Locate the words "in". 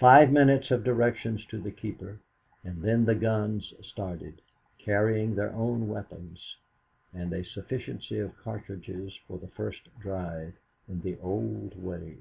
10.88-11.02